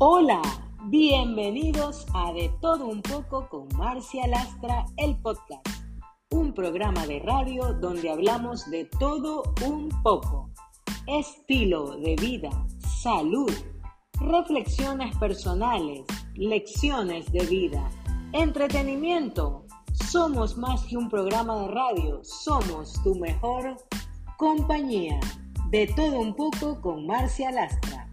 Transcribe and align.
Hola, 0.00 0.40
bienvenidos 0.84 2.06
a 2.14 2.32
De 2.32 2.48
Todo 2.60 2.86
Un 2.86 3.02
poco 3.02 3.48
con 3.48 3.66
Marcia 3.76 4.28
Lastra, 4.28 4.86
el 4.96 5.16
podcast, 5.16 5.66
un 6.30 6.54
programa 6.54 7.04
de 7.08 7.18
radio 7.18 7.72
donde 7.72 8.08
hablamos 8.08 8.70
de 8.70 8.84
todo 8.84 9.42
un 9.66 9.88
poco, 10.04 10.50
estilo 11.08 11.96
de 11.96 12.14
vida, 12.14 12.48
salud, 13.02 13.50
reflexiones 14.20 15.16
personales, 15.16 16.04
lecciones 16.36 17.32
de 17.32 17.44
vida, 17.46 17.90
entretenimiento. 18.32 19.66
Somos 20.12 20.56
más 20.56 20.84
que 20.84 20.96
un 20.96 21.08
programa 21.08 21.62
de 21.62 21.68
radio, 21.72 22.20
somos 22.22 23.02
tu 23.02 23.16
mejor 23.16 23.76
compañía. 24.36 25.18
De 25.70 25.86
todo 25.88 26.20
un 26.20 26.34
poco 26.34 26.80
con 26.80 27.04
Marcia 27.04 27.50
Lastra. 27.50 28.07